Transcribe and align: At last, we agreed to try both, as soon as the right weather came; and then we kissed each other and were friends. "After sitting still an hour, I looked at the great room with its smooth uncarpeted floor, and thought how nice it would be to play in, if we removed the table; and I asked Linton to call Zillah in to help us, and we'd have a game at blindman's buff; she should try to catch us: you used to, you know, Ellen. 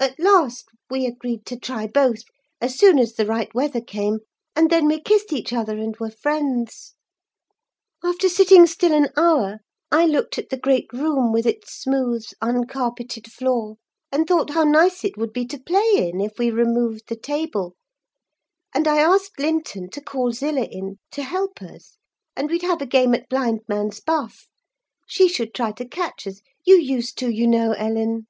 At 0.00 0.18
last, 0.18 0.68
we 0.90 1.06
agreed 1.06 1.46
to 1.46 1.56
try 1.56 1.86
both, 1.86 2.24
as 2.60 2.76
soon 2.76 2.98
as 2.98 3.14
the 3.14 3.24
right 3.24 3.54
weather 3.54 3.80
came; 3.80 4.18
and 4.56 4.70
then 4.70 4.86
we 4.88 5.00
kissed 5.00 5.32
each 5.32 5.52
other 5.52 5.78
and 5.78 5.96
were 5.98 6.10
friends. 6.10 6.96
"After 8.02 8.28
sitting 8.28 8.66
still 8.66 8.90
an 8.92 9.10
hour, 9.16 9.60
I 9.92 10.06
looked 10.06 10.36
at 10.36 10.48
the 10.48 10.56
great 10.58 10.92
room 10.92 11.32
with 11.32 11.46
its 11.46 11.72
smooth 11.74 12.26
uncarpeted 12.40 13.30
floor, 13.30 13.76
and 14.10 14.26
thought 14.26 14.50
how 14.50 14.64
nice 14.64 15.04
it 15.04 15.16
would 15.16 15.32
be 15.32 15.46
to 15.46 15.60
play 15.62 15.90
in, 16.10 16.20
if 16.20 16.40
we 16.40 16.50
removed 16.50 17.04
the 17.06 17.14
table; 17.14 17.76
and 18.74 18.88
I 18.88 18.98
asked 18.98 19.38
Linton 19.38 19.88
to 19.90 20.00
call 20.00 20.32
Zillah 20.32 20.66
in 20.72 20.98
to 21.12 21.22
help 21.22 21.62
us, 21.62 21.98
and 22.34 22.50
we'd 22.50 22.62
have 22.62 22.82
a 22.82 22.84
game 22.84 23.14
at 23.14 23.28
blindman's 23.28 24.00
buff; 24.00 24.48
she 25.06 25.28
should 25.28 25.54
try 25.54 25.70
to 25.70 25.86
catch 25.86 26.26
us: 26.26 26.40
you 26.64 26.74
used 26.74 27.16
to, 27.18 27.30
you 27.32 27.46
know, 27.46 27.74
Ellen. 27.74 28.26